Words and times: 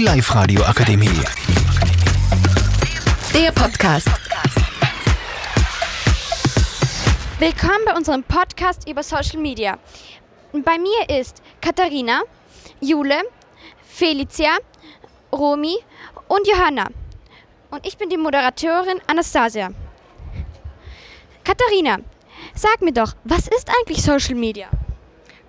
Die 0.00 0.06
Live-Radio 0.06 0.62
Akademie. 0.62 1.20
Der 3.34 3.52
Podcast. 3.52 4.08
Willkommen 7.38 7.84
bei 7.84 7.94
unserem 7.94 8.22
Podcast 8.22 8.88
über 8.88 9.02
Social 9.02 9.38
Media. 9.40 9.78
Bei 10.54 10.78
mir 10.78 11.20
ist 11.20 11.42
Katharina, 11.60 12.22
Jule, 12.80 13.20
Felicia, 13.82 14.56
Romi 15.34 15.76
und 16.28 16.48
Johanna. 16.48 16.86
Und 17.70 17.86
ich 17.86 17.98
bin 17.98 18.08
die 18.08 18.16
Moderatorin 18.16 19.02
Anastasia. 19.06 19.68
Katharina, 21.44 21.98
sag 22.54 22.80
mir 22.80 22.94
doch, 22.94 23.12
was 23.24 23.48
ist 23.48 23.68
eigentlich 23.68 24.02
Social 24.02 24.34
Media? 24.34 24.70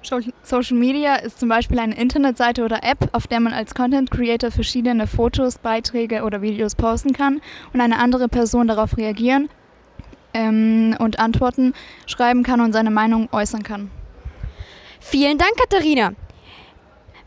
Social 0.03 0.77
Media 0.77 1.15
ist 1.15 1.39
zum 1.39 1.49
Beispiel 1.49 1.79
eine 1.79 1.95
Internetseite 1.95 2.63
oder 2.63 2.83
App, 2.83 3.09
auf 3.11 3.27
der 3.27 3.39
man 3.39 3.53
als 3.53 3.75
Content 3.75 4.09
Creator 4.09 4.51
verschiedene 4.51 5.07
Fotos, 5.07 5.57
Beiträge 5.57 6.23
oder 6.23 6.41
Videos 6.41 6.75
posten 6.75 7.13
kann 7.13 7.41
und 7.73 7.81
eine 7.81 7.99
andere 7.99 8.27
Person 8.27 8.67
darauf 8.67 8.97
reagieren 8.97 9.49
ähm, 10.33 10.95
und 10.99 11.19
Antworten 11.19 11.73
schreiben 12.07 12.43
kann 12.43 12.61
und 12.61 12.73
seine 12.73 12.91
Meinung 12.91 13.29
äußern 13.31 13.63
kann. 13.63 13.91
Vielen 14.99 15.37
Dank, 15.37 15.55
Katharina. 15.57 16.13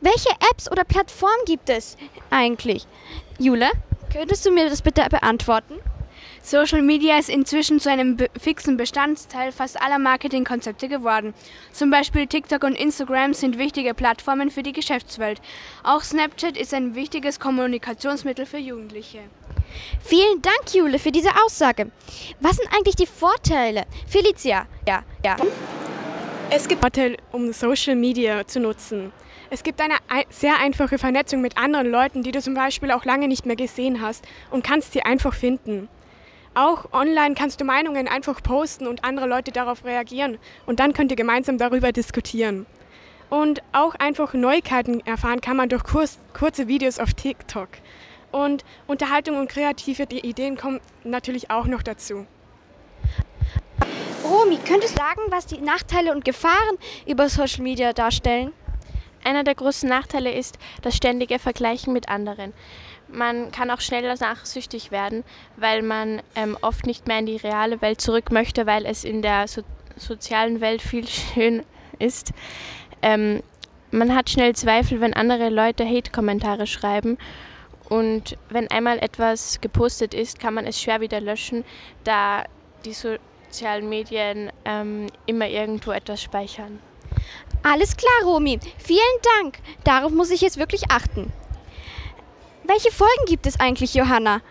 Welche 0.00 0.30
Apps 0.50 0.70
oder 0.70 0.84
Plattformen 0.84 1.44
gibt 1.46 1.70
es 1.70 1.96
eigentlich? 2.30 2.86
Jule, 3.38 3.70
könntest 4.12 4.44
du 4.44 4.50
mir 4.50 4.68
das 4.68 4.82
bitte 4.82 5.02
beantworten? 5.08 5.74
Social 6.42 6.82
Media 6.82 7.18
ist 7.18 7.28
inzwischen 7.28 7.80
zu 7.80 7.90
einem 7.90 8.16
be 8.16 8.28
fixen 8.38 8.76
Bestandteil 8.76 9.52
fast 9.52 9.80
aller 9.80 9.98
Marketingkonzepte 9.98 10.88
geworden. 10.88 11.34
Zum 11.72 11.90
Beispiel 11.90 12.26
TikTok 12.26 12.64
und 12.64 12.74
Instagram 12.74 13.34
sind 13.34 13.58
wichtige 13.58 13.94
Plattformen 13.94 14.50
für 14.50 14.62
die 14.62 14.72
Geschäftswelt. 14.72 15.40
Auch 15.82 16.02
Snapchat 16.02 16.56
ist 16.56 16.74
ein 16.74 16.94
wichtiges 16.94 17.40
Kommunikationsmittel 17.40 18.46
für 18.46 18.58
Jugendliche. 18.58 19.20
Vielen 20.00 20.42
Dank, 20.42 20.74
Jule, 20.74 20.98
für 20.98 21.12
diese 21.12 21.30
Aussage. 21.44 21.90
Was 22.40 22.56
sind 22.56 22.68
eigentlich 22.74 22.96
die 22.96 23.06
Vorteile? 23.06 23.84
Felicia, 24.06 24.66
ja, 24.86 25.02
ja. 25.24 25.36
Es 26.50 26.68
gibt 26.68 26.80
Vorteile, 26.82 27.16
um 27.32 27.52
Social 27.52 27.96
Media 27.96 28.46
zu 28.46 28.60
nutzen. 28.60 29.12
Es 29.50 29.62
gibt 29.62 29.80
eine 29.80 29.94
sehr 30.30 30.58
einfache 30.58 30.98
Vernetzung 30.98 31.40
mit 31.40 31.56
anderen 31.58 31.88
Leuten, 31.88 32.22
die 32.22 32.32
du 32.32 32.40
zum 32.40 32.54
Beispiel 32.54 32.90
auch 32.90 33.04
lange 33.04 33.28
nicht 33.28 33.46
mehr 33.46 33.56
gesehen 33.56 34.00
hast 34.00 34.24
und 34.50 34.64
kannst 34.64 34.92
sie 34.92 35.02
einfach 35.02 35.34
finden. 35.34 35.88
Auch 36.54 36.92
online 36.92 37.34
kannst 37.34 37.60
du 37.60 37.64
Meinungen 37.64 38.06
einfach 38.06 38.40
posten 38.40 38.86
und 38.86 39.04
andere 39.04 39.26
Leute 39.26 39.50
darauf 39.50 39.84
reagieren 39.84 40.38
und 40.66 40.78
dann 40.78 40.92
könnt 40.92 41.10
ihr 41.10 41.16
gemeinsam 41.16 41.58
darüber 41.58 41.90
diskutieren. 41.90 42.66
Und 43.28 43.62
auch 43.72 43.96
einfach 43.96 44.34
Neuigkeiten 44.34 45.00
erfahren 45.04 45.40
kann 45.40 45.56
man 45.56 45.68
durch 45.68 45.82
kurz, 45.82 46.18
kurze 46.32 46.68
Videos 46.68 47.00
auf 47.00 47.14
TikTok. 47.14 47.68
Und 48.30 48.64
Unterhaltung 48.86 49.38
und 49.38 49.48
kreative 49.48 50.04
Ideen 50.04 50.56
kommen 50.56 50.80
natürlich 51.02 51.50
auch 51.50 51.66
noch 51.66 51.82
dazu. 51.82 52.26
Romi, 54.24 54.58
könntest 54.64 54.94
du 54.94 54.98
sagen, 54.98 55.20
was 55.30 55.46
die 55.46 55.58
Nachteile 55.58 56.12
und 56.12 56.24
Gefahren 56.24 56.78
über 57.06 57.28
Social 57.28 57.62
Media 57.62 57.92
darstellen? 57.92 58.52
Einer 59.24 59.42
der 59.42 59.54
großen 59.54 59.88
Nachteile 59.88 60.30
ist 60.30 60.58
das 60.82 60.96
ständige 60.96 61.38
Vergleichen 61.38 61.92
mit 61.92 62.08
anderen. 62.08 62.52
Man 63.08 63.50
kann 63.52 63.70
auch 63.70 63.80
schneller 63.80 64.14
nachsüchtig 64.18 64.90
werden, 64.90 65.24
weil 65.56 65.82
man 65.82 66.22
ähm, 66.34 66.56
oft 66.60 66.86
nicht 66.86 67.06
mehr 67.06 67.18
in 67.18 67.26
die 67.26 67.36
reale 67.36 67.80
Welt 67.80 68.00
zurück 68.00 68.30
möchte, 68.30 68.66
weil 68.66 68.86
es 68.86 69.04
in 69.04 69.22
der 69.22 69.48
so 69.48 69.62
sozialen 69.96 70.60
Welt 70.60 70.82
viel 70.82 71.06
schön 71.08 71.64
ist. 71.98 72.32
Ähm, 73.02 73.42
man 73.90 74.14
hat 74.14 74.28
schnell 74.28 74.54
Zweifel, 74.54 75.00
wenn 75.00 75.14
andere 75.14 75.50
Leute 75.50 75.86
Hate-Kommentare 75.86 76.66
schreiben. 76.66 77.16
Und 77.88 78.36
wenn 78.48 78.70
einmal 78.70 78.98
etwas 78.98 79.60
gepostet 79.60 80.14
ist, 80.14 80.40
kann 80.40 80.54
man 80.54 80.66
es 80.66 80.80
schwer 80.80 81.00
wieder 81.00 81.20
löschen, 81.20 81.64
da 82.02 82.44
die 82.84 82.94
sozialen 82.94 83.88
Medien 83.88 84.50
ähm, 84.64 85.06
immer 85.26 85.46
irgendwo 85.46 85.92
etwas 85.92 86.22
speichern. 86.22 86.80
Alles 87.66 87.96
klar, 87.96 88.12
Romi. 88.24 88.60
Vielen 88.76 89.00
Dank. 89.40 89.58
Darauf 89.84 90.12
muss 90.12 90.30
ich 90.30 90.42
jetzt 90.42 90.58
wirklich 90.58 90.90
achten. 90.90 91.32
Welche 92.64 92.92
Folgen 92.92 93.24
gibt 93.26 93.46
es 93.46 93.58
eigentlich, 93.58 93.94
Johanna? 93.94 94.42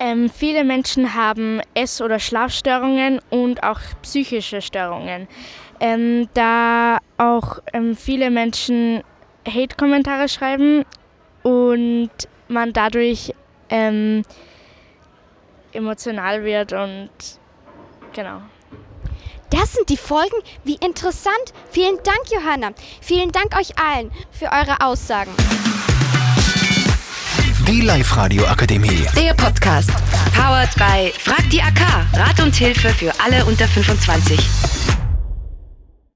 Ähm, 0.00 0.30
viele 0.30 0.64
Menschen 0.64 1.14
haben 1.14 1.60
Ess- 1.74 2.00
oder 2.00 2.18
Schlafstörungen 2.18 3.20
und 3.28 3.62
auch 3.62 3.80
psychische 4.00 4.62
Störungen. 4.62 5.28
Ähm, 5.80 6.28
da 6.32 6.98
auch 7.18 7.58
ähm, 7.74 7.94
viele 7.94 8.30
Menschen 8.30 9.02
Hate-Kommentare 9.46 10.30
schreiben 10.30 10.86
und 11.42 12.10
man 12.48 12.72
dadurch 12.72 13.34
ähm, 13.68 14.24
emotional 15.72 16.42
wird 16.42 16.72
und 16.72 17.10
genau. 18.14 18.40
Das 19.50 19.72
sind 19.72 19.88
die 19.88 19.96
Folgen. 19.96 20.36
Wie 20.64 20.74
interessant. 20.74 21.52
Vielen 21.70 21.96
Dank, 22.04 22.20
Johanna. 22.30 22.70
Vielen 23.00 23.32
Dank 23.32 23.56
euch 23.56 23.78
allen 23.78 24.10
für 24.30 24.46
eure 24.46 24.80
Aussagen. 24.80 25.30
Die 27.66 27.80
Live-Radio 27.80 28.46
Akademie. 28.46 29.06
Der 29.16 29.34
Podcast. 29.34 29.90
Powered 30.34 30.74
by 30.76 31.12
Frag 31.18 31.48
die 31.50 31.60
AK. 31.60 31.80
Rat 32.14 32.40
und 32.40 32.54
Hilfe 32.54 32.88
für 32.90 33.12
alle 33.20 33.44
unter 33.44 33.66
25. 33.68 34.38